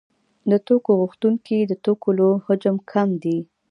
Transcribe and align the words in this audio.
د 0.51 0.53
توکو 0.67 0.91
غوښتونکي 1.01 1.57
د 1.65 1.73
توکو 1.85 2.09
له 2.19 2.27
حجم 2.45 2.75
کم 2.91 3.09
دي 3.23 3.37